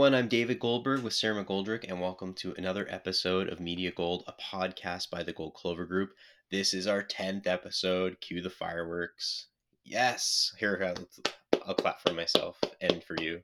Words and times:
everyone, 0.00 0.18
I'm 0.18 0.28
David 0.28 0.58
Goldberg 0.60 1.02
with 1.02 1.12
Sarah 1.12 1.44
McGoldrick, 1.44 1.84
and 1.86 2.00
welcome 2.00 2.32
to 2.36 2.54
another 2.56 2.86
episode 2.88 3.50
of 3.50 3.60
Media 3.60 3.90
Gold, 3.90 4.24
a 4.26 4.32
podcast 4.32 5.10
by 5.10 5.22
the 5.22 5.34
Gold 5.34 5.52
Clover 5.52 5.84
Group. 5.84 6.14
This 6.50 6.72
is 6.72 6.86
our 6.86 7.02
10th 7.02 7.46
episode. 7.46 8.18
Cue 8.22 8.40
the 8.40 8.48
fireworks. 8.48 9.48
Yes! 9.84 10.54
Here, 10.58 10.94
I'll, 10.96 11.62
I'll 11.66 11.74
clap 11.74 12.00
for 12.00 12.14
myself 12.14 12.58
and 12.80 13.04
for 13.04 13.14
you. 13.20 13.42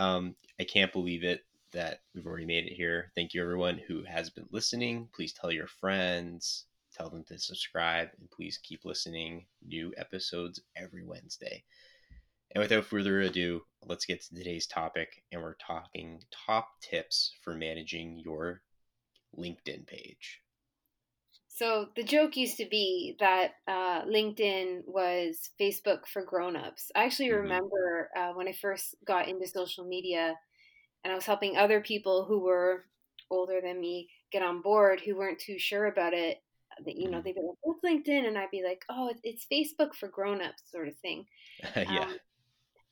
Um, 0.00 0.34
I 0.58 0.64
can't 0.64 0.92
believe 0.92 1.22
it 1.22 1.44
that 1.70 2.00
we've 2.12 2.26
already 2.26 2.46
made 2.46 2.66
it 2.66 2.74
here. 2.74 3.12
Thank 3.14 3.32
you, 3.32 3.40
everyone 3.40 3.78
who 3.86 4.02
has 4.02 4.30
been 4.30 4.48
listening. 4.50 5.08
Please 5.14 5.32
tell 5.32 5.52
your 5.52 5.68
friends, 5.68 6.64
tell 6.92 7.08
them 7.08 7.22
to 7.28 7.38
subscribe, 7.38 8.08
and 8.18 8.28
please 8.32 8.58
keep 8.60 8.84
listening. 8.84 9.46
New 9.64 9.94
episodes 9.96 10.60
every 10.74 11.04
Wednesday. 11.04 11.62
And 12.54 12.62
without 12.62 12.86
further 12.86 13.20
ado, 13.20 13.62
let's 13.84 14.06
get 14.06 14.22
to 14.22 14.34
today's 14.34 14.66
topic. 14.66 15.22
And 15.32 15.42
we're 15.42 15.56
talking 15.56 16.20
top 16.46 16.68
tips 16.80 17.34
for 17.42 17.54
managing 17.54 18.18
your 18.18 18.62
LinkedIn 19.38 19.86
page. 19.86 20.40
So 21.58 21.88
the 21.96 22.04
joke 22.04 22.36
used 22.36 22.56
to 22.58 22.66
be 22.70 23.16
that 23.18 23.54
uh, 23.66 24.04
LinkedIn 24.04 24.82
was 24.86 25.50
Facebook 25.60 26.06
for 26.06 26.22
grown-ups. 26.22 26.92
I 26.94 27.04
actually 27.04 27.30
mm-hmm. 27.30 27.42
remember 27.42 28.10
uh, 28.16 28.32
when 28.34 28.46
I 28.46 28.52
first 28.52 28.94
got 29.04 29.28
into 29.28 29.48
social 29.48 29.84
media, 29.84 30.36
and 31.02 31.12
I 31.12 31.16
was 31.16 31.26
helping 31.26 31.56
other 31.56 31.80
people 31.80 32.24
who 32.24 32.44
were 32.44 32.84
older 33.28 33.60
than 33.60 33.80
me 33.80 34.08
get 34.30 34.42
on 34.42 34.62
board 34.62 35.00
who 35.00 35.16
weren't 35.16 35.40
too 35.40 35.58
sure 35.58 35.86
about 35.86 36.14
it. 36.14 36.38
That 36.84 36.96
you 36.96 37.10
know, 37.10 37.18
mm-hmm. 37.18 37.24
they'd 37.24 37.34
be 37.34 37.40
like, 37.40 37.56
"What's 37.62 37.84
LinkedIn?" 37.84 38.28
and 38.28 38.38
I'd 38.38 38.52
be 38.52 38.62
like, 38.62 38.84
"Oh, 38.88 39.12
it's 39.24 39.46
Facebook 39.52 39.96
for 39.96 40.08
grown-ups," 40.08 40.62
sort 40.70 40.86
of 40.86 40.96
thing. 40.98 41.26
yeah. 41.76 42.02
Um, 42.02 42.16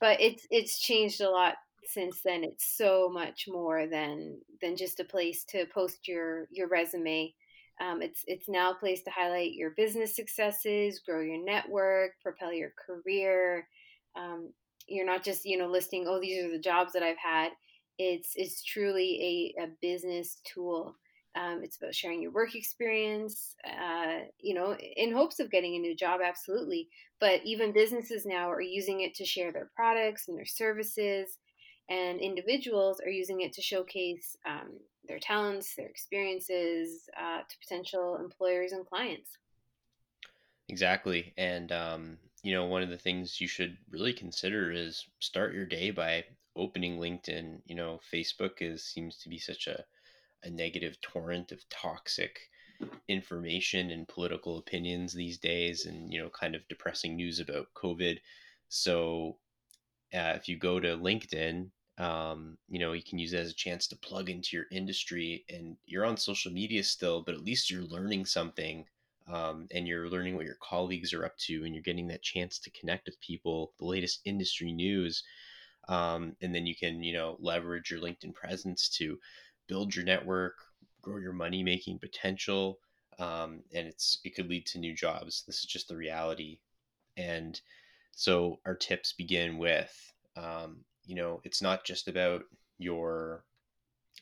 but 0.00 0.20
it's 0.20 0.46
it's 0.50 0.78
changed 0.78 1.20
a 1.20 1.30
lot 1.30 1.54
since 1.86 2.20
then. 2.24 2.44
It's 2.44 2.76
so 2.76 3.08
much 3.12 3.46
more 3.48 3.86
than 3.86 4.38
than 4.60 4.76
just 4.76 5.00
a 5.00 5.04
place 5.04 5.44
to 5.50 5.66
post 5.74 6.08
your 6.08 6.46
your 6.50 6.68
resume. 6.68 7.32
Um, 7.80 8.00
it's 8.02 8.22
it's 8.26 8.48
now 8.48 8.72
a 8.72 8.76
place 8.76 9.02
to 9.02 9.10
highlight 9.10 9.52
your 9.52 9.70
business 9.70 10.16
successes, 10.16 11.00
grow 11.06 11.20
your 11.20 11.42
network, 11.44 12.12
propel 12.22 12.52
your 12.52 12.72
career. 12.86 13.68
Um, 14.16 14.52
you're 14.88 15.06
not 15.06 15.24
just 15.24 15.44
you 15.44 15.58
know 15.58 15.66
listing 15.68 16.06
oh 16.08 16.20
these 16.20 16.44
are 16.44 16.50
the 16.50 16.58
jobs 16.58 16.92
that 16.92 17.02
I've 17.02 17.18
had. 17.18 17.50
It's 17.98 18.32
it's 18.36 18.62
truly 18.62 19.54
a, 19.58 19.64
a 19.64 19.68
business 19.80 20.38
tool. 20.44 20.96
Um, 21.36 21.60
it's 21.62 21.76
about 21.76 21.94
sharing 21.94 22.22
your 22.22 22.32
work 22.32 22.54
experience, 22.54 23.54
uh, 23.64 24.20
you 24.40 24.54
know, 24.54 24.74
in 24.74 25.12
hopes 25.12 25.38
of 25.38 25.50
getting 25.50 25.74
a 25.74 25.78
new 25.78 25.94
job, 25.94 26.20
absolutely. 26.24 26.88
But 27.20 27.40
even 27.44 27.72
businesses 27.72 28.24
now 28.24 28.50
are 28.50 28.60
using 28.60 29.02
it 29.02 29.14
to 29.16 29.24
share 29.24 29.52
their 29.52 29.70
products 29.76 30.28
and 30.28 30.38
their 30.38 30.46
services, 30.46 31.38
and 31.88 32.20
individuals 32.20 33.00
are 33.00 33.10
using 33.10 33.42
it 33.42 33.52
to 33.52 33.62
showcase 33.62 34.36
um, 34.46 34.78
their 35.06 35.18
talents, 35.18 35.74
their 35.76 35.88
experiences 35.88 37.08
uh, 37.20 37.40
to 37.48 37.56
potential 37.60 38.16
employers 38.16 38.72
and 38.72 38.86
clients. 38.86 39.38
Exactly. 40.68 41.32
And, 41.36 41.70
um, 41.70 42.18
you 42.42 42.52
know, 42.52 42.64
one 42.64 42.82
of 42.82 42.88
the 42.88 42.98
things 42.98 43.40
you 43.40 43.46
should 43.46 43.76
really 43.90 44.12
consider 44.12 44.72
is 44.72 45.06
start 45.20 45.54
your 45.54 45.66
day 45.66 45.90
by 45.90 46.24
opening 46.56 46.98
LinkedIn. 46.98 47.60
You 47.66 47.76
know, 47.76 48.00
Facebook 48.12 48.60
is 48.60 48.84
seems 48.84 49.18
to 49.18 49.28
be 49.28 49.38
such 49.38 49.66
a 49.68 49.84
a 50.46 50.50
negative 50.50 51.00
torrent 51.00 51.52
of 51.52 51.68
toxic 51.68 52.38
information 53.08 53.90
and 53.90 54.06
political 54.08 54.58
opinions 54.58 55.12
these 55.12 55.38
days 55.38 55.86
and 55.86 56.12
you 56.12 56.20
know 56.20 56.28
kind 56.28 56.54
of 56.54 56.66
depressing 56.68 57.16
news 57.16 57.40
about 57.40 57.68
covid. 57.74 58.18
So 58.68 59.38
uh, 60.14 60.34
if 60.36 60.48
you 60.48 60.56
go 60.58 60.78
to 60.80 60.96
linkedin 60.96 61.70
um, 61.98 62.58
you 62.68 62.78
know 62.78 62.92
you 62.92 63.02
can 63.02 63.18
use 63.18 63.32
it 63.32 63.40
as 63.40 63.50
a 63.50 63.54
chance 63.54 63.86
to 63.88 63.96
plug 63.96 64.28
into 64.28 64.56
your 64.56 64.66
industry 64.70 65.44
and 65.48 65.76
you're 65.86 66.04
on 66.04 66.16
social 66.16 66.52
media 66.52 66.82
still 66.82 67.22
but 67.22 67.34
at 67.34 67.44
least 67.44 67.70
you're 67.70 67.82
learning 67.82 68.24
something 68.26 68.84
um, 69.32 69.66
and 69.72 69.88
you're 69.88 70.08
learning 70.08 70.36
what 70.36 70.44
your 70.44 70.58
colleagues 70.62 71.12
are 71.12 71.24
up 71.24 71.36
to 71.38 71.64
and 71.64 71.74
you're 71.74 71.82
getting 71.82 72.06
that 72.06 72.22
chance 72.22 72.58
to 72.58 72.70
connect 72.70 73.06
with 73.06 73.20
people 73.20 73.72
the 73.78 73.86
latest 73.86 74.20
industry 74.24 74.72
news 74.72 75.24
um, 75.88 76.36
and 76.42 76.54
then 76.54 76.66
you 76.66 76.76
can 76.76 77.02
you 77.02 77.12
know 77.12 77.36
leverage 77.40 77.90
your 77.90 78.00
linkedin 78.00 78.34
presence 78.34 78.88
to 78.88 79.18
build 79.66 79.94
your 79.94 80.04
network, 80.04 80.54
grow 81.02 81.18
your 81.18 81.32
money 81.32 81.62
making 81.62 81.98
potential, 81.98 82.78
um, 83.18 83.62
and 83.74 83.86
it's 83.86 84.18
it 84.24 84.34
could 84.34 84.48
lead 84.48 84.66
to 84.66 84.78
new 84.78 84.94
jobs. 84.94 85.44
This 85.46 85.60
is 85.60 85.64
just 85.66 85.88
the 85.88 85.96
reality, 85.96 86.58
and 87.16 87.60
so 88.12 88.60
our 88.64 88.74
tips 88.74 89.12
begin 89.12 89.58
with, 89.58 90.12
um, 90.36 90.78
you 91.04 91.14
know, 91.14 91.40
it's 91.44 91.62
not 91.62 91.84
just 91.84 92.08
about 92.08 92.44
your 92.78 93.44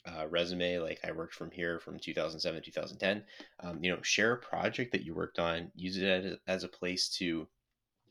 uh, 0.06 0.26
resume. 0.28 0.78
Like 0.78 1.00
I 1.04 1.12
worked 1.12 1.34
from 1.34 1.50
here 1.50 1.78
from 1.78 1.98
2007 1.98 2.62
to 2.62 2.70
2010. 2.70 3.24
Um, 3.60 3.82
you 3.82 3.90
know, 3.90 4.02
share 4.02 4.32
a 4.32 4.38
project 4.38 4.92
that 4.92 5.04
you 5.04 5.14
worked 5.14 5.38
on. 5.38 5.70
Use 5.74 5.96
it 5.96 6.04
as, 6.04 6.36
as 6.46 6.64
a 6.64 6.68
place 6.68 7.08
to 7.18 7.46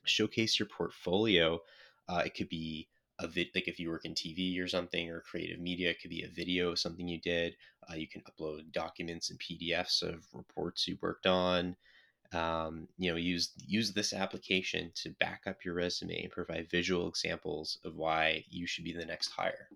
showcase 0.05 0.59
your 0.59 0.67
portfolio. 0.67 1.59
Uh, 2.07 2.23
it 2.25 2.33
could 2.33 2.49
be 2.49 2.87
a 3.19 3.27
vid 3.27 3.47
like 3.53 3.67
if 3.67 3.79
you 3.79 3.89
work 3.89 4.05
in 4.05 4.13
TV 4.13 4.59
or 4.59 4.67
something 4.67 5.09
or 5.09 5.21
creative 5.21 5.59
media, 5.59 5.91
it 5.91 6.01
could 6.01 6.09
be 6.09 6.23
a 6.23 6.29
video 6.29 6.71
of 6.71 6.79
something 6.79 7.07
you 7.07 7.19
did. 7.21 7.55
Uh, 7.89 7.95
you 7.95 8.07
can 8.07 8.23
upload 8.23 8.71
documents 8.71 9.29
and 9.29 9.39
PDFs 9.39 10.01
of 10.01 10.25
reports 10.33 10.87
you 10.87 10.97
worked 11.01 11.27
on. 11.27 11.75
Um, 12.31 12.87
you 12.97 13.11
know, 13.11 13.17
use 13.17 13.51
use 13.57 13.93
this 13.93 14.13
application 14.13 14.91
to 14.95 15.11
back 15.19 15.43
up 15.45 15.63
your 15.63 15.75
resume 15.75 16.23
and 16.23 16.31
provide 16.31 16.69
visual 16.71 17.07
examples 17.07 17.77
of 17.83 17.95
why 17.95 18.43
you 18.49 18.65
should 18.65 18.83
be 18.83 18.93
the 18.93 19.05
next 19.05 19.29
hire. 19.29 19.69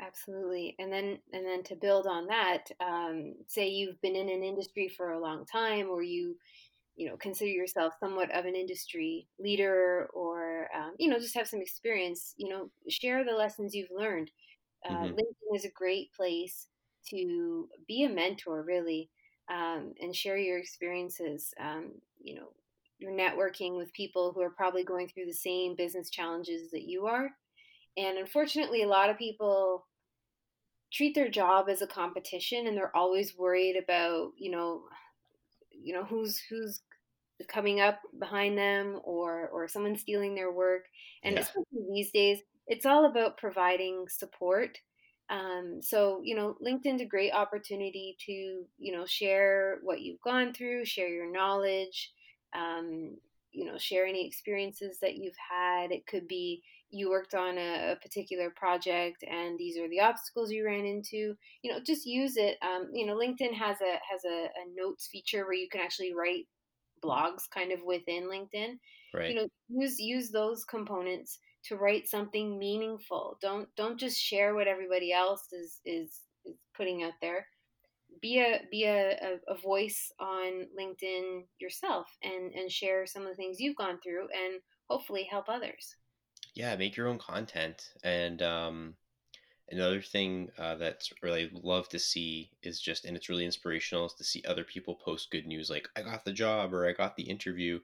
Absolutely, 0.00 0.74
and 0.78 0.92
then 0.92 1.18
and 1.32 1.46
then 1.46 1.62
to 1.64 1.76
build 1.76 2.06
on 2.06 2.26
that, 2.26 2.64
um, 2.80 3.34
say 3.46 3.68
you've 3.68 4.00
been 4.00 4.16
in 4.16 4.28
an 4.28 4.42
industry 4.42 4.88
for 4.88 5.12
a 5.12 5.20
long 5.20 5.44
time, 5.44 5.88
or 5.88 6.02
you 6.02 6.36
you 6.96 7.08
know 7.08 7.16
consider 7.16 7.50
yourself 7.50 7.94
somewhat 7.98 8.30
of 8.36 8.44
an 8.44 8.54
industry 8.54 9.26
leader 9.38 10.08
or 10.14 10.68
um, 10.76 10.92
you 10.98 11.08
know 11.08 11.18
just 11.18 11.34
have 11.34 11.48
some 11.48 11.60
experience 11.60 12.34
you 12.36 12.48
know 12.48 12.70
share 12.88 13.24
the 13.24 13.32
lessons 13.32 13.74
you've 13.74 13.88
learned 13.96 14.30
uh, 14.88 14.92
mm-hmm. 14.92 15.14
linkedin 15.14 15.56
is 15.56 15.64
a 15.64 15.70
great 15.70 16.12
place 16.12 16.68
to 17.08 17.68
be 17.86 18.04
a 18.04 18.08
mentor 18.08 18.62
really 18.62 19.10
um, 19.50 19.92
and 20.00 20.14
share 20.14 20.38
your 20.38 20.58
experiences 20.58 21.52
um, 21.60 21.90
you 22.22 22.34
know 22.34 22.48
you're 22.98 23.12
networking 23.12 23.76
with 23.76 23.92
people 23.92 24.32
who 24.32 24.40
are 24.40 24.50
probably 24.50 24.84
going 24.84 25.08
through 25.08 25.26
the 25.26 25.32
same 25.32 25.74
business 25.74 26.10
challenges 26.10 26.70
that 26.70 26.84
you 26.84 27.06
are 27.06 27.30
and 27.96 28.18
unfortunately 28.18 28.82
a 28.82 28.88
lot 28.88 29.10
of 29.10 29.18
people 29.18 29.86
treat 30.92 31.14
their 31.14 31.28
job 31.28 31.68
as 31.68 31.82
a 31.82 31.86
competition 31.88 32.68
and 32.68 32.76
they're 32.76 32.96
always 32.96 33.36
worried 33.36 33.76
about 33.76 34.30
you 34.38 34.50
know 34.50 34.84
you 35.84 35.92
know 35.92 36.04
who's 36.04 36.40
who's 36.48 36.80
coming 37.48 37.80
up 37.80 38.00
behind 38.18 38.56
them 38.56 39.00
or 39.04 39.48
or 39.52 39.68
someone 39.68 39.96
stealing 39.96 40.34
their 40.34 40.52
work 40.52 40.84
and 41.22 41.34
yeah. 41.34 41.40
especially 41.40 41.84
these 41.92 42.10
days 42.10 42.38
it's 42.66 42.86
all 42.86 43.06
about 43.06 43.36
providing 43.36 44.06
support 44.08 44.78
um, 45.30 45.80
so 45.82 46.20
you 46.22 46.34
know 46.34 46.56
linkedin's 46.64 47.02
a 47.02 47.06
great 47.06 47.32
opportunity 47.32 48.16
to 48.24 48.32
you 48.78 48.92
know 48.92 49.04
share 49.06 49.78
what 49.82 50.00
you've 50.00 50.20
gone 50.20 50.52
through 50.52 50.84
share 50.84 51.08
your 51.08 51.30
knowledge 51.30 52.12
um, 52.54 53.16
you 53.54 53.64
know 53.64 53.78
share 53.78 54.06
any 54.06 54.26
experiences 54.26 54.98
that 55.00 55.16
you've 55.16 55.36
had. 55.50 55.92
It 55.92 56.06
could 56.06 56.26
be 56.28 56.62
you 56.90 57.10
worked 57.10 57.34
on 57.34 57.58
a, 57.58 57.92
a, 57.92 57.96
particular 57.96 58.50
project 58.50 59.24
and 59.28 59.58
these 59.58 59.76
are 59.78 59.88
the 59.88 60.00
obstacles 60.00 60.50
you 60.50 60.64
ran 60.64 60.84
into. 60.84 61.34
You 61.62 61.72
know 61.72 61.80
just 61.84 62.06
use 62.06 62.36
it 62.36 62.56
um, 62.62 62.88
you 62.92 63.06
know 63.06 63.16
linkedin 63.16 63.54
has 63.54 63.80
a 63.80 63.94
has 64.10 64.24
a, 64.26 64.44
a, 64.44 64.64
notes 64.76 65.08
feature 65.10 65.44
where 65.44 65.54
you 65.54 65.68
can 65.70 65.80
actually 65.80 66.14
write 66.14 66.46
blogs 67.02 67.42
kind 67.52 67.72
of 67.72 67.80
within 67.84 68.24
linkedin. 68.24 68.78
Right. 69.14 69.30
you 69.30 69.36
know 69.36 69.48
use 69.68 69.98
use 69.98 70.30
those 70.30 70.64
components 70.64 71.38
to 71.66 71.76
write 71.76 72.08
something 72.08 72.58
meaningful. 72.58 73.38
Don't 73.40 73.68
don't 73.76 73.98
just 73.98 74.20
share 74.20 74.54
what 74.54 74.68
everybody 74.68 75.12
else 75.12 75.52
is 75.52 75.80
is, 75.84 76.20
is 76.44 76.54
putting 76.76 77.02
out 77.02 77.14
there 77.20 77.46
be 78.20 78.38
a 78.38 78.60
be 78.70 78.84
a, 78.84 79.12
a, 79.12 79.52
a 79.52 79.56
voice 79.56 80.12
on 80.20 80.66
linkedin 80.78 81.44
yourself 81.60 82.06
and 82.22 82.52
and 82.52 82.70
share 82.70 83.06
some 83.06 83.22
of 83.22 83.28
the 83.28 83.34
things 83.34 83.60
you've 83.60 83.76
gone 83.76 83.98
through 84.02 84.22
and 84.22 84.60
hopefully 84.88 85.26
help 85.30 85.48
others. 85.48 85.96
Yeah 86.54 86.76
make 86.76 86.96
your 86.96 87.08
own 87.08 87.18
content. 87.18 87.90
And 88.02 88.42
um, 88.42 88.94
another 89.70 90.00
thing 90.00 90.50
uh, 90.58 90.76
that's 90.76 91.12
really 91.22 91.50
love 91.52 91.88
to 91.90 91.98
see 91.98 92.50
is 92.62 92.80
just 92.80 93.04
and 93.04 93.16
it's 93.16 93.28
really 93.28 93.44
inspirational 93.44 94.06
is 94.06 94.14
to 94.14 94.24
see 94.24 94.42
other 94.46 94.64
people 94.64 94.94
post 94.94 95.30
good 95.30 95.46
news 95.46 95.70
like 95.70 95.88
i 95.96 96.02
got 96.02 96.24
the 96.24 96.32
job 96.32 96.74
or 96.74 96.88
i 96.88 96.92
got 96.92 97.16
the 97.16 97.24
interview. 97.24 97.80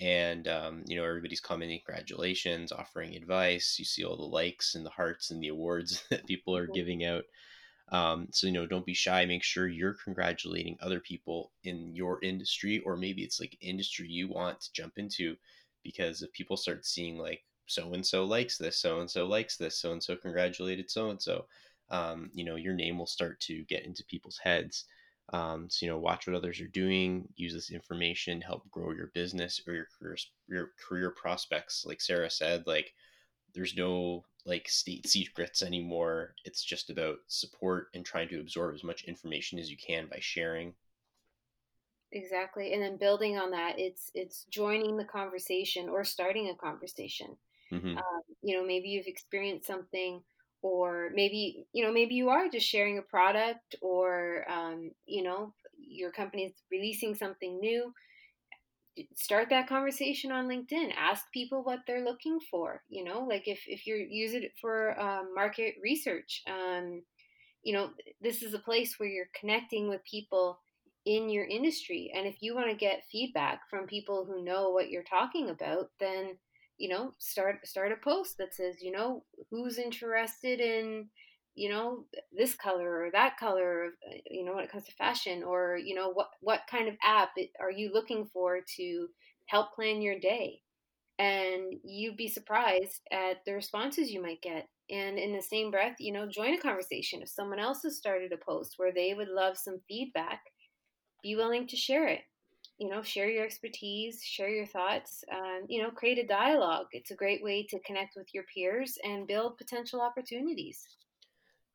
And 0.00 0.48
um, 0.48 0.82
you 0.86 0.96
know 0.96 1.04
everybody's 1.04 1.40
commenting 1.40 1.80
congratulations 1.84 2.72
offering 2.72 3.14
advice. 3.14 3.76
You 3.78 3.84
see 3.84 4.04
all 4.04 4.16
the 4.16 4.24
likes 4.24 4.74
and 4.74 4.84
the 4.84 4.90
hearts 4.90 5.30
and 5.30 5.40
the 5.42 5.48
awards 5.48 6.04
that 6.10 6.26
people 6.26 6.56
are 6.56 6.66
giving 6.66 7.04
out 7.04 7.24
um, 7.90 8.28
so 8.30 8.46
you 8.46 8.52
know 8.52 8.66
don't 8.66 8.86
be 8.86 8.94
shy 8.94 9.24
make 9.26 9.42
sure 9.42 9.68
you're 9.68 9.96
congratulating 10.04 10.76
other 10.80 11.00
people 11.00 11.52
in 11.64 11.94
your 11.94 12.18
industry 12.22 12.80
or 12.80 12.96
maybe 12.96 13.22
it's 13.22 13.40
like 13.40 13.56
industry 13.60 14.06
you 14.08 14.28
want 14.28 14.60
to 14.60 14.72
jump 14.72 14.94
into 14.98 15.36
because 15.82 16.22
if 16.22 16.32
people 16.32 16.56
start 16.56 16.84
seeing 16.86 17.18
like 17.18 17.42
so 17.66 17.94
and 17.94 18.04
so 18.04 18.24
likes 18.24 18.58
this, 18.58 18.78
so 18.78 19.00
and 19.00 19.10
so 19.10 19.26
likes 19.26 19.56
this, 19.56 19.78
so 19.80 19.92
and 19.92 20.02
so 20.02 20.16
congratulated 20.16 20.90
so 20.90 21.10
and 21.10 21.20
so. 21.22 21.46
You 22.34 22.44
know, 22.44 22.56
your 22.56 22.74
name 22.74 22.98
will 22.98 23.06
start 23.06 23.40
to 23.40 23.64
get 23.64 23.84
into 23.84 24.04
people's 24.04 24.38
heads. 24.38 24.84
Um, 25.32 25.68
so 25.70 25.86
you 25.86 25.92
know, 25.92 25.98
watch 25.98 26.26
what 26.26 26.36
others 26.36 26.60
are 26.60 26.68
doing. 26.68 27.28
Use 27.36 27.54
this 27.54 27.70
information 27.70 28.40
to 28.40 28.46
help 28.46 28.70
grow 28.70 28.92
your 28.92 29.08
business 29.14 29.60
or 29.66 29.74
your 29.74 29.86
career 29.98 30.16
your 30.48 30.72
career 30.88 31.10
prospects. 31.10 31.84
Like 31.86 32.00
Sarah 32.00 32.30
said, 32.30 32.66
like 32.66 32.92
there's 33.54 33.76
no 33.76 34.24
like 34.46 34.68
state 34.68 35.08
secrets 35.08 35.62
anymore. 35.62 36.34
It's 36.44 36.62
just 36.62 36.90
about 36.90 37.16
support 37.28 37.88
and 37.94 38.04
trying 38.04 38.28
to 38.28 38.40
absorb 38.40 38.74
as 38.74 38.84
much 38.84 39.04
information 39.04 39.58
as 39.58 39.70
you 39.70 39.76
can 39.76 40.06
by 40.06 40.18
sharing. 40.20 40.74
Exactly. 42.12 42.72
And 42.72 42.82
then 42.82 42.96
building 42.96 43.38
on 43.38 43.50
that, 43.50 43.78
it's 43.78 44.10
it's 44.14 44.44
joining 44.50 44.96
the 44.96 45.04
conversation 45.04 45.88
or 45.88 46.04
starting 46.04 46.48
a 46.50 46.54
conversation. 46.54 47.36
Mm-hmm. 47.72 47.96
Um, 47.96 48.22
you 48.42 48.56
know, 48.56 48.64
maybe 48.64 48.88
you've 48.88 49.06
experienced 49.06 49.66
something 49.66 50.22
or 50.64 51.10
maybe 51.14 51.66
you 51.72 51.84
know 51.84 51.92
maybe 51.92 52.14
you 52.14 52.30
are 52.30 52.48
just 52.48 52.66
sharing 52.66 52.98
a 52.98 53.02
product 53.02 53.76
or 53.82 54.44
um, 54.50 54.90
you 55.06 55.22
know 55.22 55.52
your 55.76 56.10
company 56.10 56.44
is 56.44 56.54
releasing 56.72 57.14
something 57.14 57.60
new 57.60 57.92
start 59.16 59.48
that 59.50 59.68
conversation 59.68 60.30
on 60.32 60.48
linkedin. 60.48 60.92
Ask 60.96 61.24
people 61.32 61.62
what 61.62 61.80
they're 61.86 62.04
looking 62.04 62.38
for 62.50 62.82
you 62.88 63.04
know 63.04 63.26
like 63.28 63.48
if, 63.48 63.60
if 63.66 63.86
you're 63.86 63.98
using 63.98 64.42
it 64.42 64.52
for 64.60 64.98
um, 65.00 65.34
market 65.34 65.74
research 65.82 66.42
um, 66.48 67.02
you 67.62 67.72
know 67.72 67.90
this 68.20 68.42
is 68.42 68.54
a 68.54 68.58
place 68.58 68.98
where 68.98 69.08
you're 69.08 69.30
connecting 69.38 69.88
with 69.88 70.00
people 70.04 70.58
in 71.06 71.28
your 71.28 71.44
industry 71.44 72.10
and 72.14 72.26
if 72.26 72.36
you 72.40 72.54
want 72.54 72.70
to 72.70 72.76
get 72.76 73.04
feedback 73.10 73.60
from 73.68 73.86
people 73.86 74.24
who 74.24 74.44
know 74.44 74.70
what 74.70 74.90
you're 74.90 75.02
talking 75.02 75.50
about 75.50 75.90
then 76.00 76.36
you 76.78 76.88
know 76.88 77.12
start 77.18 77.56
start 77.66 77.92
a 77.92 77.96
post 78.02 78.36
that 78.38 78.54
says 78.54 78.76
you 78.80 78.90
know 78.90 79.22
who's 79.50 79.78
interested 79.78 80.60
in 80.60 81.06
you 81.54 81.68
know 81.70 82.04
this 82.36 82.54
color 82.54 83.04
or 83.04 83.10
that 83.12 83.36
color 83.38 83.90
you 84.30 84.44
know 84.44 84.54
when 84.54 84.64
it 84.64 84.70
comes 84.72 84.84
to 84.84 84.92
fashion 84.92 85.42
or 85.44 85.78
you 85.82 85.94
know 85.94 86.10
what 86.10 86.28
what 86.40 86.60
kind 86.70 86.88
of 86.88 86.94
app 87.04 87.30
are 87.60 87.70
you 87.70 87.90
looking 87.92 88.26
for 88.32 88.60
to 88.76 89.08
help 89.46 89.74
plan 89.74 90.02
your 90.02 90.18
day? 90.18 90.60
And 91.18 91.74
you'd 91.84 92.16
be 92.16 92.28
surprised 92.28 93.00
at 93.12 93.38
the 93.46 93.54
responses 93.54 94.10
you 94.10 94.22
might 94.22 94.42
get. 94.42 94.68
And 94.90 95.18
in 95.18 95.34
the 95.34 95.42
same 95.42 95.70
breath 95.70 95.96
you 95.98 96.12
know 96.12 96.28
join 96.28 96.54
a 96.54 96.60
conversation. 96.60 97.22
If 97.22 97.28
someone 97.30 97.58
else 97.60 97.82
has 97.84 97.96
started 97.96 98.32
a 98.32 98.44
post 98.44 98.74
where 98.76 98.92
they 98.92 99.14
would 99.14 99.28
love 99.28 99.56
some 99.56 99.80
feedback 99.88 100.40
be 101.22 101.36
willing 101.36 101.66
to 101.68 101.76
share 101.76 102.08
it. 102.08 102.20
You 102.78 102.88
know 102.88 103.02
share 103.02 103.30
your 103.30 103.44
expertise 103.44 104.22
share 104.22 104.48
your 104.50 104.66
thoughts 104.66 105.24
um, 105.32 105.62
you 105.68 105.82
know 105.82 105.90
create 105.90 106.18
a 106.18 106.26
dialogue. 106.26 106.86
It's 106.92 107.12
a 107.12 107.16
great 107.16 107.42
way 107.42 107.66
to 107.70 107.80
connect 107.86 108.14
with 108.16 108.28
your 108.34 108.44
peers 108.54 108.98
and 109.04 109.26
build 109.26 109.58
potential 109.58 110.00
opportunities 110.00 110.86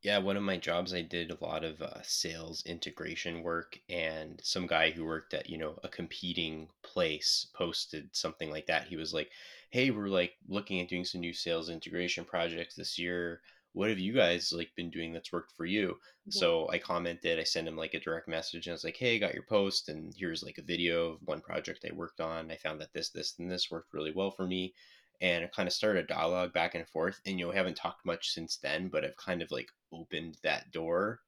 yeah 0.01 0.17
one 0.17 0.37
of 0.37 0.43
my 0.43 0.57
jobs 0.57 0.93
i 0.93 1.01
did 1.01 1.31
a 1.31 1.45
lot 1.45 1.63
of 1.63 1.81
uh, 1.81 2.01
sales 2.03 2.63
integration 2.65 3.43
work 3.43 3.79
and 3.89 4.39
some 4.43 4.65
guy 4.67 4.91
who 4.91 5.05
worked 5.05 5.33
at 5.33 5.49
you 5.49 5.57
know 5.57 5.77
a 5.83 5.89
competing 5.89 6.67
place 6.83 7.47
posted 7.53 8.09
something 8.13 8.49
like 8.49 8.65
that. 8.67 8.87
He 8.87 8.95
was 8.95 9.13
like 9.13 9.29
hey 9.71 9.91
we're 9.91 10.07
like 10.07 10.33
looking 10.47 10.79
at 10.81 10.89
doing 10.89 11.05
some 11.05 11.21
new 11.21 11.33
sales 11.33 11.69
integration 11.69 12.25
projects 12.25 12.75
this 12.75 12.97
year. 12.97 13.41
What 13.73 13.89
have 13.89 13.99
you 13.99 14.13
guys 14.13 14.51
like 14.51 14.71
been 14.75 14.89
doing 14.89 15.13
that's 15.13 15.31
worked 15.31 15.51
for 15.55 15.65
you? 15.65 15.89
Mm-hmm. 15.89 16.31
so 16.31 16.69
i 16.69 16.77
commented 16.77 17.39
i 17.39 17.43
sent 17.43 17.67
him 17.67 17.77
like 17.77 17.93
a 17.93 17.99
direct 17.99 18.27
message 18.27 18.67
and 18.67 18.73
i 18.73 18.75
was 18.75 18.83
like 18.83 18.97
hey 18.97 19.15
I 19.15 19.19
got 19.19 19.33
your 19.33 19.43
post 19.43 19.89
and 19.89 20.13
here's 20.15 20.43
like 20.43 20.57
a 20.57 20.63
video 20.63 21.13
of 21.13 21.19
one 21.25 21.41
project 21.41 21.85
i 21.89 21.93
worked 21.93 22.19
on. 22.19 22.51
I 22.51 22.57
found 22.57 22.81
that 22.81 22.93
this 22.93 23.09
this 23.09 23.35
and 23.39 23.49
this 23.51 23.71
worked 23.71 23.93
really 23.93 24.11
well 24.11 24.31
for 24.31 24.45
me 24.45 24.73
and 25.21 25.49
kind 25.51 25.67
of 25.67 25.73
started 25.73 26.05
a 26.05 26.07
dialogue 26.07 26.53
back 26.53 26.75
and 26.75 26.87
forth 26.87 27.19
and 27.25 27.39
you 27.39 27.45
know 27.45 27.51
we 27.51 27.57
haven't 27.57 27.75
talked 27.75 28.05
much 28.05 28.31
since 28.31 28.57
then 28.57 28.87
but 28.87 29.03
i've 29.03 29.17
kind 29.17 29.41
of 29.41 29.51
like 29.51 29.69
opened 29.93 30.37
that 30.43 30.71
door 30.71 31.19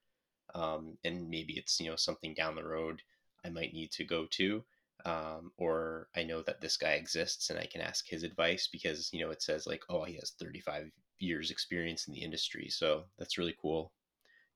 um, 0.53 0.97
and 1.05 1.29
maybe 1.29 1.53
it's 1.53 1.79
you 1.79 1.89
know 1.89 1.95
something 1.95 2.33
down 2.33 2.55
the 2.55 2.63
road 2.63 3.01
i 3.45 3.49
might 3.49 3.73
need 3.73 3.91
to 3.91 4.03
go 4.03 4.25
to 4.31 4.63
um, 5.05 5.51
or 5.57 6.09
I 6.15 6.23
know 6.23 6.41
that 6.43 6.61
this 6.61 6.77
guy 6.77 6.91
exists 6.91 7.49
and 7.49 7.59
I 7.59 7.65
can 7.65 7.81
ask 7.81 8.07
his 8.07 8.23
advice 8.23 8.67
because 8.71 9.09
you 9.11 9.19
know 9.23 9.31
it 9.31 9.41
says 9.41 9.65
like 9.65 9.81
oh 9.89 10.03
he 10.03 10.15
has 10.15 10.33
35 10.39 10.91
years 11.19 11.51
experience 11.51 12.07
in 12.07 12.13
the 12.13 12.21
industry 12.21 12.67
so 12.69 13.03
that's 13.17 13.37
really 13.37 13.55
cool 13.61 13.91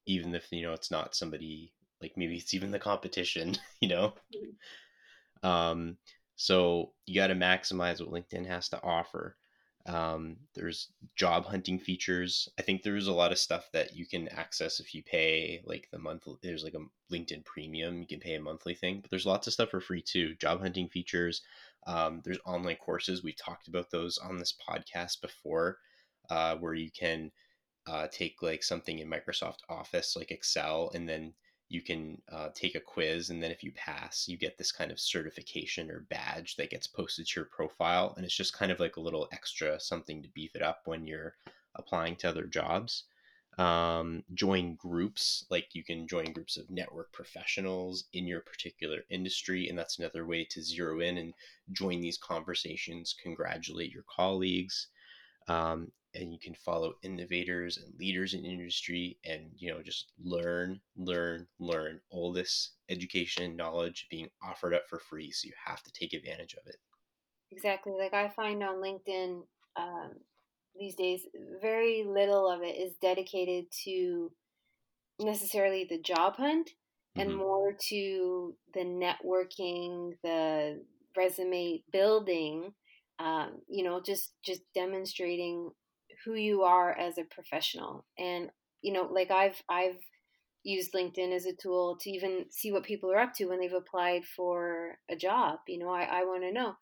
even 0.06 0.34
if 0.34 0.52
you 0.52 0.64
know 0.64 0.74
it's 0.74 0.92
not 0.92 1.16
somebody 1.16 1.74
like 2.02 2.14
maybe 2.16 2.38
it's 2.38 2.54
even 2.54 2.72
the 2.72 2.80
competition 2.80 3.56
you 3.82 3.88
know 3.88 4.14
mm-hmm. 4.36 5.48
um, 5.48 5.98
so 6.36 6.92
you 7.06 7.16
got 7.16 7.28
to 7.28 7.36
maximize 7.36 8.00
what 8.00 8.12
linkedin 8.12 8.46
has 8.46 8.70
to 8.70 8.82
offer. 8.84 9.38
Um, 9.88 10.38
there's 10.56 10.90
job 11.16 11.46
hunting 11.46 11.78
features. 11.80 12.50
I 12.58 12.64
think 12.64 12.82
there's 12.82 13.08
a 13.08 13.14
lot 13.14 13.32
of 13.32 13.38
stuff 13.38 13.70
that 13.74 13.96
you 13.96 14.08
can 14.08 14.28
access 14.30 14.80
if 14.80 14.96
you 14.96 15.04
pay 15.04 15.62
like 15.66 15.88
the 15.92 16.00
month 16.00 16.28
there's 16.42 16.64
like 16.64 16.74
a 16.74 17.14
linkedin 17.14 17.46
premium 17.46 18.02
you 18.02 18.08
can 18.08 18.20
pay 18.20 18.34
a 18.34 18.42
monthly 18.42 18.74
thing 18.74 19.00
but 19.00 19.12
there's 19.12 19.28
lots 19.28 19.46
of 19.46 19.54
stuff 19.54 19.70
for 19.70 19.80
free 19.80 20.02
too 20.02 20.34
job 20.36 20.60
hunting 20.60 20.90
features. 20.90 21.42
Um, 21.88 22.22
there's 22.24 22.40
online 22.46 22.78
courses. 22.78 23.24
We 23.24 23.34
talked 23.34 23.68
about 23.68 23.92
those 23.92 24.18
on 24.18 24.38
this 24.38 24.56
podcast 24.68 25.22
before 25.22 25.78
uh, 26.30 26.56
where 26.56 26.74
you 26.74 26.90
can 26.92 27.32
uh, 27.88 28.08
take 28.12 28.42
like 28.42 28.64
something 28.64 29.00
in 29.00 29.10
Microsoft 29.10 29.60
Office, 29.70 30.16
like 30.16 30.32
Excel, 30.32 30.92
and 30.96 31.08
then 31.08 31.34
you 31.70 31.82
can 31.82 32.22
uh, 32.32 32.50
take 32.54 32.76
a 32.76 32.80
quiz. 32.80 33.30
And 33.30 33.42
then 33.42 33.52
if 33.52 33.64
you 33.64 33.72
pass, 33.72 34.28
you 34.28 34.38
get 34.38 34.58
this 34.58 34.72
kind 34.72 34.92
of 34.92 35.00
certification 35.00 35.90
or 35.90 36.06
badge 36.10 36.56
that 36.58 36.70
gets 36.70 36.88
posted 36.88 37.28
to 37.28 37.40
your 37.40 37.46
profile. 37.46 38.14
And 38.16 38.26
it's 38.26 38.36
just 38.36 38.58
kind 38.58 38.72
of 38.72 38.80
like 38.80 38.98
a 38.98 39.02
little 39.02 39.28
extra 39.32 39.80
something 39.80 40.22
to 40.22 40.30
beef 40.30 40.56
it 40.56 40.62
up 40.62 40.82
when 40.86 41.08
you're 41.08 41.36
applying 41.76 42.16
to 42.18 42.30
other 42.30 42.46
jobs. 42.46 43.04
Um, 43.58 44.24
join 44.34 44.76
groups, 44.76 45.46
like 45.50 45.70
you 45.74 45.84
can 45.84 46.08
join 46.08 46.34
groups 46.34 46.58
of 46.58 46.70
network 46.70 47.14
professionals 47.14 48.04
in 48.12 48.28
your 48.28 48.42
particular 48.42 49.06
industry. 49.10 49.70
And 49.70 49.78
that's 49.78 49.98
another 49.98 50.26
way 50.26 50.46
to 50.52 50.62
zero 50.62 51.00
in 51.00 51.18
and 51.18 51.34
join 51.72 52.01
these 52.01 52.18
conversations, 52.18 53.16
congratulate 53.22 53.92
your 53.92 54.04
colleagues. 54.13 54.88
Um, 55.48 55.92
and 56.16 56.32
you 56.32 56.40
can 56.40 56.56
follow 56.56 56.94
innovators 57.04 57.78
and 57.78 57.94
leaders 58.00 58.34
in 58.34 58.46
industry 58.46 59.18
and 59.25 59.52
you 59.58 59.72
know 59.72 59.82
just 59.82 60.12
learn 60.24 60.80
learn 60.96 61.46
learn 61.60 62.00
all 62.10 62.32
this 62.32 62.72
education 62.90 63.56
knowledge 63.56 64.08
being 64.10 64.30
offered 64.44 64.74
up 64.74 64.84
for 64.90 65.00
free 65.00 65.32
so 65.32 65.48
you 65.48 65.54
have 65.64 65.84
to 65.84 65.92
take 65.92 66.14
advantage 66.14 66.54
of 66.54 66.66
it 66.68 66.78
exactly 67.52 67.94
like 67.98 68.14
i 68.14 68.30
find 68.30 68.64
on 68.64 68.75
linkedin 68.75 69.42
um, 69.78 70.12
these 70.80 70.96
days 70.96 71.22
very 71.62 72.06
little 72.08 72.50
of 72.50 72.62
it 72.62 72.75
is 72.78 72.94
dedicated 73.02 73.66
to 73.84 74.32
necessarily 75.20 75.86
the 75.90 76.00
job 76.00 76.36
hunt 76.38 76.72
and 77.18 77.30
mm-hmm. 77.30 77.40
more 77.40 77.74
to 77.74 78.56
the 78.74 78.82
networking 78.82 80.14
the 80.24 80.82
resume 81.16 81.82
building 81.92 82.74
um, 83.19 83.62
you 83.67 83.84
know 83.84 84.01
just 84.01 84.34
just 84.43 84.62
demonstrating 84.74 85.72
who 86.24 86.34
you 86.34 86.63
are 86.63 86.98
as 86.98 87.17
a 87.17 87.24
professional. 87.24 88.05
And 88.17 88.50
you 88.86 88.93
know 88.93 89.10
like 89.12 89.31
i've 89.31 89.60
i've 89.67 90.00
used 90.63 90.93
linkedin 90.93 91.34
as 91.36 91.45
a 91.45 91.53
tool 91.53 91.98
to 92.01 92.10
even 92.10 92.45
see 92.51 92.72
what 92.72 92.84
people 92.84 93.12
are 93.12 93.19
up 93.19 93.34
to 93.34 93.45
when 93.45 93.60
they've 93.60 93.74
applied 93.74 94.24
for 94.36 94.98
a 95.10 95.15
job 95.15 95.60
you 95.67 95.77
know 95.77 95.89
i, 95.89 96.03
I 96.03 96.25
want 96.25 96.43
to 96.43 96.51
know. 96.51 96.74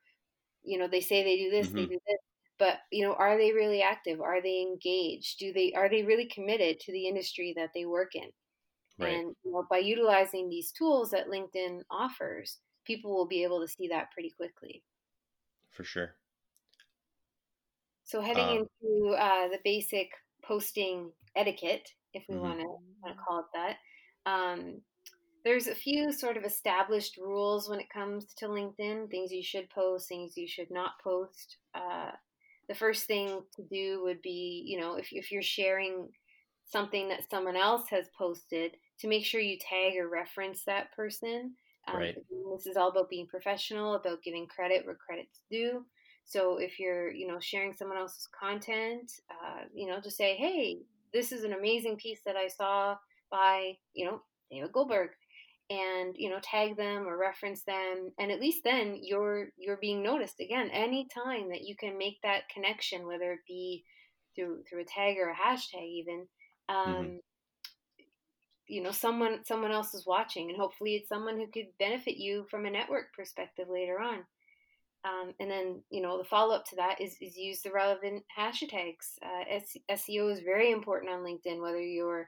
You 0.63 0.79
know 0.79 0.87
they 0.87 1.01
say 1.01 1.23
they 1.23 1.37
do 1.37 1.49
this 1.49 1.67
mm-hmm. 1.67 1.77
they 1.77 1.85
do 1.85 1.99
this 2.07 2.19
but 2.59 2.77
you 2.91 3.05
know 3.05 3.13
are 3.13 3.37
they 3.37 3.51
really 3.51 3.81
active? 3.81 4.21
Are 4.21 4.41
they 4.41 4.61
engaged? 4.61 5.39
Do 5.39 5.51
they 5.51 5.73
are 5.75 5.89
they 5.89 6.03
really 6.03 6.27
committed 6.27 6.79
to 6.81 6.91
the 6.91 7.07
industry 7.07 7.53
that 7.57 7.71
they 7.73 7.85
work 7.85 8.15
in? 8.15 8.29
Right. 8.99 9.15
and 9.15 9.35
you 9.43 9.51
know, 9.51 9.65
by 9.69 9.79
utilizing 9.79 10.49
these 10.49 10.71
tools 10.71 11.09
that 11.11 11.27
linkedin 11.27 11.79
offers 11.89 12.59
people 12.85 13.15
will 13.15 13.27
be 13.27 13.43
able 13.43 13.59
to 13.59 13.67
see 13.67 13.87
that 13.87 14.11
pretty 14.11 14.31
quickly. 14.37 14.83
For 15.71 15.83
sure 15.83 16.15
so 18.03 18.21
heading 18.21 18.43
um, 18.43 18.67
into 18.81 19.15
uh, 19.15 19.47
the 19.49 19.59
basic 19.63 20.09
posting 20.43 21.11
etiquette, 21.35 21.89
if 22.13 22.23
we 22.27 22.35
mm-hmm. 22.35 22.43
want 22.43 22.59
to 22.59 22.65
want 22.65 23.15
to 23.15 23.23
call 23.27 23.39
it 23.39 23.45
that, 23.53 23.77
um, 24.29 24.81
there's 25.43 25.67
a 25.67 25.75
few 25.75 26.11
sort 26.11 26.37
of 26.37 26.43
established 26.43 27.17
rules 27.17 27.69
when 27.69 27.79
it 27.79 27.89
comes 27.93 28.33
to 28.37 28.47
LinkedIn. 28.47 29.09
Things 29.09 29.31
you 29.31 29.43
should 29.43 29.69
post, 29.69 30.07
things 30.07 30.37
you 30.37 30.47
should 30.47 30.71
not 30.71 30.91
post. 31.03 31.57
Uh, 31.75 32.11
the 32.69 32.75
first 32.75 33.05
thing 33.05 33.41
to 33.55 33.63
do 33.69 34.01
would 34.03 34.21
be, 34.21 34.63
you 34.65 34.79
know, 34.79 34.95
if 34.95 35.09
if 35.11 35.31
you're 35.31 35.41
sharing 35.41 36.09
something 36.65 37.09
that 37.09 37.29
someone 37.29 37.57
else 37.57 37.89
has 37.89 38.07
posted, 38.17 38.71
to 38.99 39.07
make 39.07 39.25
sure 39.25 39.41
you 39.41 39.57
tag 39.59 39.97
or 39.97 40.09
reference 40.09 40.63
that 40.65 40.93
person. 40.95 41.53
Um, 41.87 41.97
right. 41.97 42.15
This 42.55 42.67
is 42.67 42.77
all 42.77 42.89
about 42.89 43.09
being 43.09 43.27
professional, 43.27 43.95
about 43.95 44.23
giving 44.23 44.47
credit 44.47 44.85
where 44.85 44.95
credit's 44.95 45.41
due. 45.51 45.85
So 46.25 46.57
if 46.57 46.79
you're, 46.79 47.11
you 47.11 47.27
know, 47.27 47.39
sharing 47.39 47.73
someone 47.73 47.97
else's 47.97 48.27
content, 48.39 49.11
uh, 49.29 49.63
you 49.73 49.87
know, 49.87 49.99
just 50.01 50.17
say, 50.17 50.35
hey, 50.35 50.79
this 51.13 51.31
is 51.31 51.43
an 51.43 51.53
amazing 51.53 51.97
piece 51.97 52.21
that 52.25 52.35
I 52.35 52.47
saw 52.47 52.95
by, 53.29 53.73
you 53.93 54.05
know, 54.05 54.21
David 54.51 54.71
Goldberg. 54.71 55.09
and 55.69 56.15
you 56.17 56.29
know 56.29 56.39
tag 56.43 56.75
them 56.75 57.07
or 57.07 57.17
reference 57.17 57.63
them 57.63 58.11
and 58.19 58.31
at 58.31 58.39
least 58.41 58.63
then 58.63 58.99
you're 59.01 59.47
you're 59.57 59.77
being 59.77 60.03
noticed 60.03 60.41
again 60.41 60.69
anytime 60.71 61.49
that 61.49 61.61
you 61.61 61.73
can 61.75 61.97
make 61.97 62.21
that 62.21 62.49
connection 62.49 63.07
whether 63.07 63.31
it 63.31 63.39
be 63.47 63.83
through 64.35 64.61
through 64.69 64.81
a 64.81 64.85
tag 64.85 65.17
or 65.17 65.29
a 65.29 65.35
hashtag 65.35 65.87
even 65.87 66.27
um, 66.67 66.85
mm-hmm. 66.85 67.15
you 68.67 68.83
know 68.83 68.91
someone 68.91 69.39
someone 69.45 69.71
else 69.71 69.93
is 69.93 70.05
watching 70.05 70.49
and 70.49 70.59
hopefully 70.59 70.95
it's 70.95 71.09
someone 71.09 71.37
who 71.37 71.47
could 71.47 71.67
benefit 71.79 72.17
you 72.17 72.45
from 72.51 72.65
a 72.65 72.69
network 72.69 73.13
perspective 73.15 73.67
later 73.69 73.99
on 73.99 74.19
um, 75.05 75.33
and 75.39 75.49
then 75.49 75.81
you 75.89 76.01
know 76.01 76.17
the 76.17 76.23
follow 76.23 76.55
up 76.55 76.65
to 76.65 76.75
that 76.75 76.99
is, 77.01 77.15
is 77.21 77.37
use 77.37 77.61
the 77.61 77.71
relevant 77.71 78.23
hashtags 78.37 79.17
uh, 79.23 79.59
seo 79.91 80.31
is 80.31 80.39
very 80.39 80.71
important 80.71 81.11
on 81.11 81.19
linkedin 81.23 81.61
whether 81.61 81.81
you're 81.81 82.27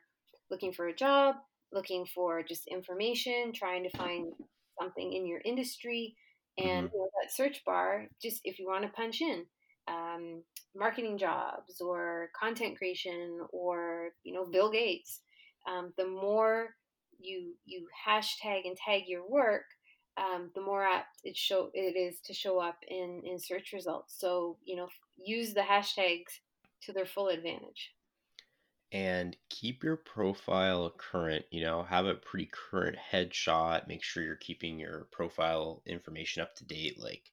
looking 0.49 0.73
for 0.73 0.87
a 0.87 0.95
job 0.95 1.35
looking 1.75 2.05
for 2.05 2.41
just 2.41 2.67
information, 2.67 3.51
trying 3.53 3.83
to 3.83 3.97
find 3.97 4.33
something 4.79 5.13
in 5.13 5.27
your 5.27 5.41
industry, 5.45 6.15
and 6.57 6.87
mm-hmm. 6.87 6.95
you 6.95 7.01
know, 7.01 7.09
that 7.21 7.33
search 7.33 7.61
bar, 7.65 8.07
just 8.21 8.41
if 8.43 8.57
you 8.57 8.65
want 8.65 8.83
to 8.83 8.89
punch 8.89 9.21
in 9.21 9.45
um, 9.87 10.41
marketing 10.75 11.17
jobs 11.17 11.79
or 11.81 12.29
content 12.39 12.77
creation 12.77 13.39
or 13.51 14.09
you 14.23 14.33
know 14.33 14.45
Bill 14.45 14.71
Gates, 14.71 15.21
um, 15.69 15.93
the 15.97 16.07
more 16.07 16.69
you 17.19 17.53
you 17.65 17.87
hashtag 18.07 18.65
and 18.65 18.77
tag 18.77 19.03
your 19.07 19.29
work, 19.29 19.65
um, 20.17 20.49
the 20.55 20.61
more 20.61 20.83
apt 20.83 21.19
it 21.23 21.35
show 21.35 21.69
it 21.73 21.97
is 21.97 22.19
to 22.21 22.33
show 22.33 22.59
up 22.59 22.77
in 22.87 23.21
in 23.25 23.39
search 23.39 23.73
results. 23.73 24.15
So 24.17 24.57
you 24.63 24.75
know 24.75 24.89
use 25.17 25.53
the 25.53 25.61
hashtags 25.61 26.39
to 26.83 26.93
their 26.93 27.05
full 27.05 27.29
advantage 27.29 27.95
and 28.91 29.35
keep 29.49 29.83
your 29.83 29.97
profile 29.97 30.93
current 30.97 31.43
you 31.51 31.61
know 31.61 31.83
have 31.83 32.05
a 32.05 32.15
pretty 32.15 32.49
current 32.51 32.95
headshot 33.11 33.87
make 33.87 34.03
sure 34.03 34.23
you're 34.23 34.35
keeping 34.35 34.79
your 34.79 35.07
profile 35.11 35.81
information 35.85 36.41
up 36.41 36.55
to 36.55 36.65
date 36.65 37.01
like 37.01 37.23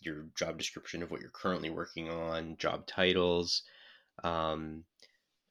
your 0.00 0.26
job 0.36 0.56
description 0.56 1.02
of 1.02 1.10
what 1.10 1.20
you're 1.20 1.30
currently 1.30 1.70
working 1.70 2.08
on 2.08 2.56
job 2.56 2.86
titles 2.86 3.62
um, 4.24 4.84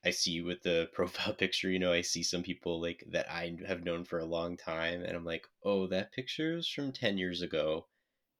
i 0.05 0.09
see 0.09 0.41
with 0.41 0.61
the 0.63 0.89
profile 0.93 1.33
picture 1.33 1.69
you 1.69 1.79
know 1.79 1.93
i 1.93 2.01
see 2.01 2.23
some 2.23 2.43
people 2.43 2.81
like 2.81 3.03
that 3.11 3.29
i 3.31 3.55
have 3.67 3.83
known 3.83 4.03
for 4.03 4.19
a 4.19 4.25
long 4.25 4.57
time 4.57 5.03
and 5.03 5.15
i'm 5.15 5.25
like 5.25 5.47
oh 5.63 5.87
that 5.87 6.11
picture 6.11 6.57
is 6.57 6.67
from 6.67 6.91
10 6.91 7.17
years 7.17 7.41
ago 7.41 7.85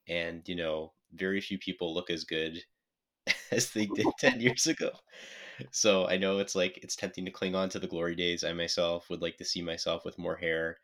and 0.08 0.48
you 0.48 0.56
know 0.56 0.94
very 1.14 1.42
few 1.42 1.58
people 1.58 1.94
look 1.94 2.10
as 2.10 2.24
good 2.24 2.64
as 3.52 3.72
they 3.72 3.86
did 3.86 4.08
10 4.20 4.40
years 4.42 4.68
ago 4.68 4.92
so 5.70 6.08
I 6.08 6.18
know 6.18 6.40
it's 6.40 6.56
like 6.56 6.80
it's 6.82 6.96
tempting 6.96 7.26
to 7.26 7.32
cling 7.32 7.56
on 7.56 7.70
to 7.70 7.80
the 7.80 7.88
glory 7.88 8.16
days. 8.16 8.44
I 8.44 8.54
myself 8.54 9.10
would 9.10 9.22
like 9.22 9.38
to 9.38 9.46
see 9.46 9.62
myself 9.62 10.04
with 10.06 10.18
more 10.18 10.36
hair, 10.36 10.78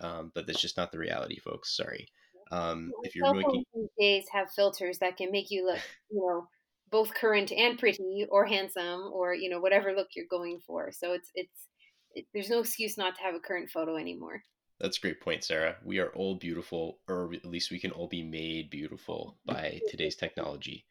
um, 0.00 0.32
but 0.34 0.46
that's 0.46 0.60
just 0.60 0.76
not 0.76 0.92
the 0.92 0.98
reality, 0.98 1.38
folks. 1.38 1.76
Sorry. 1.76 2.08
Um, 2.50 2.92
if 3.02 3.16
you're 3.16 3.32
making 3.34 3.64
these 3.74 3.88
days 3.98 4.24
have 4.32 4.50
filters 4.50 4.98
that 4.98 5.16
can 5.16 5.30
make 5.30 5.50
you 5.50 5.66
look, 5.66 5.80
you 6.10 6.20
know, 6.20 6.46
both 6.90 7.14
current 7.14 7.52
and 7.52 7.78
pretty, 7.78 8.26
or 8.30 8.46
handsome, 8.46 9.10
or 9.12 9.34
you 9.34 9.48
know, 9.48 9.60
whatever 9.60 9.92
look 9.92 10.08
you're 10.14 10.26
going 10.30 10.60
for. 10.66 10.90
So 10.92 11.12
it's 11.12 11.30
it's 11.34 11.68
it, 12.14 12.26
there's 12.32 12.50
no 12.50 12.60
excuse 12.60 12.96
not 12.96 13.16
to 13.16 13.22
have 13.22 13.34
a 13.34 13.40
current 13.40 13.70
photo 13.70 13.96
anymore. 13.96 14.42
That's 14.80 14.98
a 14.98 15.00
great 15.00 15.20
point, 15.20 15.44
Sarah. 15.44 15.76
We 15.84 15.98
are 15.98 16.10
all 16.10 16.34
beautiful, 16.34 16.98
or 17.08 17.32
at 17.32 17.44
least 17.44 17.70
we 17.70 17.78
can 17.78 17.92
all 17.92 18.08
be 18.08 18.22
made 18.22 18.70
beautiful 18.70 19.38
by 19.46 19.80
today's 19.88 20.16
technology. 20.16 20.84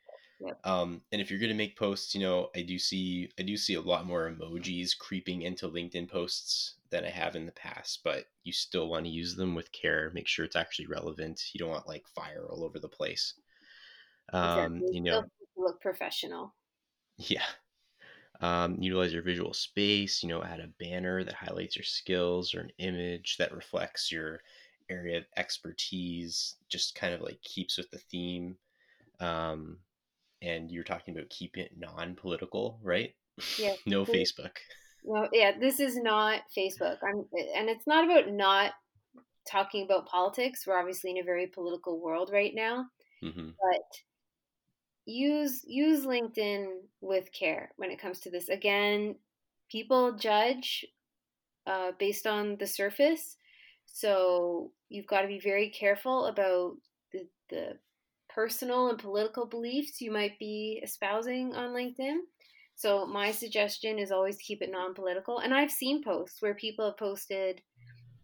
Um, 0.63 1.01
and 1.11 1.21
if 1.21 1.29
you're 1.29 1.39
going 1.39 1.51
to 1.51 1.57
make 1.57 1.77
posts, 1.77 2.13
you 2.13 2.21
know, 2.21 2.49
I 2.55 2.63
do 2.63 2.77
see 2.77 3.29
I 3.39 3.43
do 3.43 3.55
see 3.55 3.75
a 3.75 3.81
lot 3.81 4.05
more 4.05 4.29
emojis 4.29 4.97
creeping 4.97 5.43
into 5.43 5.69
LinkedIn 5.69 6.09
posts 6.09 6.75
than 6.89 7.05
I 7.05 7.09
have 7.09 7.35
in 7.35 7.45
the 7.45 7.51
past, 7.53 8.01
but 8.03 8.25
you 8.43 8.51
still 8.51 8.89
want 8.89 9.05
to 9.05 9.11
use 9.11 9.35
them 9.35 9.55
with 9.55 9.71
care. 9.71 10.11
Make 10.13 10.27
sure 10.27 10.43
it's 10.43 10.55
actually 10.55 10.87
relevant. 10.87 11.41
You 11.53 11.59
don't 11.59 11.69
want 11.69 11.87
like 11.87 12.05
fire 12.13 12.45
all 12.49 12.63
over 12.63 12.79
the 12.79 12.89
place. 12.89 13.35
Um, 14.33 14.75
exactly. 14.75 14.95
You 14.95 15.01
know, 15.01 15.23
look 15.57 15.81
professional. 15.81 16.53
Yeah. 17.17 17.45
Um, 18.41 18.77
utilize 18.79 19.13
your 19.13 19.23
visual 19.23 19.53
space. 19.53 20.23
You 20.23 20.29
know, 20.29 20.43
add 20.43 20.59
a 20.59 20.67
banner 20.79 21.23
that 21.23 21.33
highlights 21.33 21.75
your 21.75 21.83
skills 21.83 22.53
or 22.53 22.61
an 22.61 22.71
image 22.77 23.37
that 23.37 23.53
reflects 23.53 24.11
your 24.11 24.41
area 24.89 25.17
of 25.17 25.25
expertise. 25.37 26.55
Just 26.69 26.95
kind 26.95 27.13
of 27.13 27.21
like 27.21 27.41
keeps 27.41 27.77
with 27.77 27.89
the 27.91 27.99
theme. 27.99 28.57
Um, 29.19 29.77
and 30.41 30.69
you're 30.69 30.83
talking 30.83 31.15
about 31.15 31.29
keep 31.29 31.57
it 31.57 31.71
non-political, 31.77 32.79
right? 32.83 33.13
Yeah. 33.57 33.75
no 33.85 34.05
Facebook. 34.05 34.57
No, 35.05 35.27
yeah, 35.31 35.51
this 35.59 35.79
is 35.79 35.97
not 35.97 36.41
Facebook. 36.57 36.97
I'm, 37.03 37.25
and 37.55 37.69
it's 37.69 37.87
not 37.87 38.05
about 38.05 38.31
not 38.31 38.71
talking 39.49 39.83
about 39.83 40.07
politics. 40.07 40.65
We're 40.65 40.79
obviously 40.79 41.11
in 41.11 41.17
a 41.17 41.23
very 41.23 41.47
political 41.47 41.99
world 41.99 42.29
right 42.31 42.53
now, 42.53 42.85
mm-hmm. 43.23 43.49
but 43.49 43.81
use 45.05 45.63
use 45.65 46.05
LinkedIn 46.05 46.67
with 47.01 47.31
care 47.31 47.71
when 47.77 47.91
it 47.91 47.99
comes 47.99 48.19
to 48.21 48.29
this. 48.29 48.49
Again, 48.49 49.15
people 49.69 50.13
judge 50.13 50.85
uh, 51.67 51.91
based 51.99 52.27
on 52.27 52.57
the 52.57 52.67
surface, 52.67 53.37
so 53.85 54.71
you've 54.89 55.07
got 55.07 55.21
to 55.21 55.27
be 55.27 55.39
very 55.39 55.69
careful 55.69 56.25
about 56.27 56.73
the 57.11 57.27
the 57.49 57.77
personal 58.29 58.89
and 58.89 58.97
political 58.97 59.45
beliefs 59.45 60.01
you 60.01 60.11
might 60.11 60.39
be 60.39 60.79
espousing 60.83 61.53
on 61.53 61.69
LinkedIn. 61.69 62.17
So 62.75 63.05
my 63.05 63.31
suggestion 63.31 63.99
is 63.99 64.11
always 64.11 64.37
keep 64.37 64.61
it 64.63 64.71
non-political. 64.71 65.39
And 65.39 65.53
I've 65.53 65.71
seen 65.71 66.03
posts 66.03 66.41
where 66.41 66.55
people 66.55 66.85
have 66.85 66.97
posted, 66.97 67.61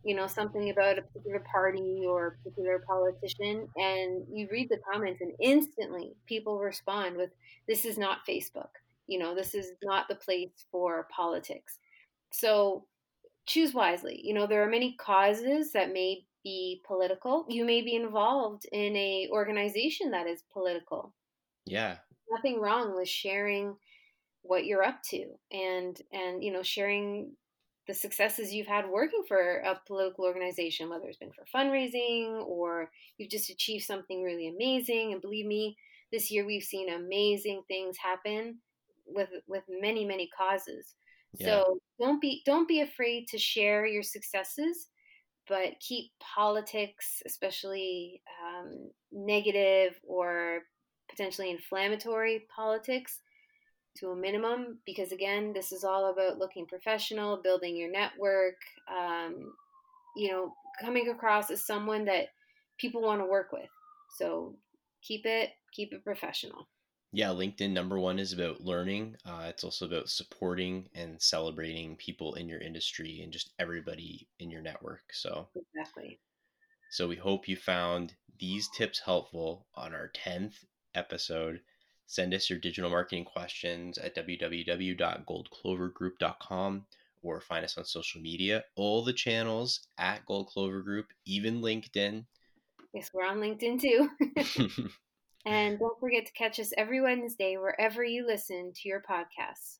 you 0.09 0.15
know, 0.15 0.25
something 0.25 0.71
about 0.71 0.97
a 0.97 1.03
particular 1.03 1.43
party 1.51 2.03
or 2.03 2.25
a 2.25 2.31
particular 2.31 2.83
politician, 2.87 3.67
and 3.75 4.25
you 4.27 4.47
read 4.51 4.67
the 4.67 4.79
comments, 4.91 5.21
and 5.21 5.33
instantly 5.39 6.15
people 6.25 6.57
respond 6.57 7.15
with, 7.15 7.29
"This 7.67 7.85
is 7.85 7.95
not 7.95 8.25
Facebook. 8.27 8.71
You 9.05 9.19
know, 9.19 9.35
this 9.35 9.53
is 9.53 9.73
not 9.83 10.07
the 10.07 10.15
place 10.15 10.65
for 10.71 11.07
politics." 11.15 11.77
So 12.31 12.87
choose 13.45 13.75
wisely. 13.75 14.19
You 14.23 14.33
know, 14.33 14.47
there 14.47 14.63
are 14.63 14.69
many 14.69 14.95
causes 14.95 15.73
that 15.73 15.93
may 15.93 16.25
be 16.43 16.81
political. 16.87 17.45
You 17.47 17.63
may 17.63 17.83
be 17.83 17.95
involved 17.95 18.65
in 18.71 18.95
a 18.95 19.29
organization 19.29 20.09
that 20.09 20.25
is 20.25 20.41
political. 20.51 21.13
Yeah. 21.67 21.99
Nothing 22.31 22.59
wrong 22.59 22.95
with 22.95 23.07
sharing 23.07 23.77
what 24.41 24.65
you're 24.65 24.83
up 24.83 25.03
to 25.03 25.37
and 25.51 26.01
and 26.11 26.43
you 26.43 26.51
know 26.51 26.63
sharing 26.63 27.35
the 27.89 27.93
successes 27.93 28.53
you've 28.53 28.67
had 28.67 28.87
working 28.87 29.23
for 29.27 29.57
a 29.65 29.77
political 29.85 30.23
organization 30.23 30.89
whether 30.89 31.07
it's 31.07 31.17
been 31.17 31.31
for 31.31 31.45
fundraising 31.53 32.41
or 32.45 32.89
you've 33.17 33.29
just 33.29 33.49
achieved 33.49 33.83
something 33.83 34.23
really 34.23 34.47
amazing 34.47 35.11
and 35.11 35.21
believe 35.21 35.45
me 35.45 35.75
this 36.11 36.31
year 36.31 36.45
we've 36.45 36.63
seen 36.63 36.93
amazing 36.93 37.61
things 37.67 37.97
happen 37.97 38.57
with 39.07 39.29
with 39.47 39.63
many 39.67 40.05
many 40.05 40.29
causes 40.37 40.93
yeah. 41.37 41.47
so 41.47 41.79
don't 41.99 42.21
be 42.21 42.41
don't 42.45 42.67
be 42.67 42.81
afraid 42.81 43.27
to 43.27 43.37
share 43.37 43.85
your 43.85 44.03
successes 44.03 44.87
but 45.49 45.79
keep 45.79 46.11
politics, 46.19 47.21
especially 47.25 48.21
um, 48.39 48.91
negative 49.11 49.99
or 50.07 50.59
potentially 51.09 51.49
inflammatory 51.49 52.45
politics, 52.55 53.19
to 53.97 54.09
a 54.09 54.15
minimum 54.15 54.79
because, 54.85 55.11
again, 55.11 55.53
this 55.53 55.71
is 55.71 55.83
all 55.83 56.11
about 56.11 56.37
looking 56.37 56.65
professional, 56.65 57.37
building 57.37 57.75
your 57.75 57.91
network, 57.91 58.55
um, 58.89 59.53
you 60.15 60.31
know, 60.31 60.53
coming 60.79 61.09
across 61.09 61.49
as 61.51 61.65
someone 61.65 62.05
that 62.05 62.27
people 62.77 63.01
want 63.01 63.21
to 63.21 63.25
work 63.25 63.51
with. 63.51 63.69
So 64.17 64.55
keep 65.01 65.25
it 65.25 65.51
keep 65.73 65.93
it 65.93 66.03
professional 66.03 66.67
yeah, 67.11 67.29
LinkedIn 67.29 67.71
number 67.71 67.99
one 67.99 68.19
is 68.19 68.33
about 68.33 68.61
learning. 68.61 69.15
Uh, 69.25 69.45
it's 69.47 69.63
also 69.63 69.85
about 69.85 70.09
supporting 70.09 70.89
and 70.93 71.19
celebrating 71.19 71.95
people 71.95 72.35
in 72.35 72.47
your 72.47 72.61
industry 72.61 73.21
and 73.23 73.33
just 73.33 73.51
everybody 73.57 74.27
in 74.37 74.51
your 74.51 74.61
network. 74.61 75.01
So 75.11 75.47
exactly. 75.55 76.19
So 76.91 77.07
we 77.07 77.15
hope 77.15 77.47
you 77.47 77.55
found 77.55 78.13
these 78.39 78.69
tips 78.75 79.01
helpful 79.03 79.65
on 79.75 79.93
our 79.93 80.09
tenth 80.09 80.63
episode. 80.93 81.61
Send 82.09 82.33
us 82.33 82.49
your 82.49 82.57
digital 82.57 82.89
marketing 82.89 83.25
questions 83.25 83.99
at 83.99 84.15
www.goldclovergroup.com 84.15 86.85
or 87.21 87.39
find 87.39 87.63
us 87.63 87.77
on 87.77 87.85
social 87.85 88.19
media. 88.19 88.63
All 88.75 89.03
the 89.03 89.13
channels 89.13 89.81
at 89.99 90.25
Gold 90.25 90.47
Clover 90.47 90.81
Group, 90.81 91.13
even 91.25 91.61
LinkedIn. 91.61 92.25
Yes, 92.93 93.11
we're 93.13 93.27
on 93.27 93.37
LinkedIn 93.37 93.79
too. 93.79 94.09
And 95.45 95.79
don't 95.79 95.97
forget 95.99 96.25
to 96.25 96.33
catch 96.33 96.59
us 96.59 96.73
every 96.77 97.01
Wednesday 97.01 97.55
wherever 97.55 98.03
you 98.03 98.27
listen 98.27 98.73
to 98.75 98.89
your 98.89 99.01
podcasts. 99.01 99.77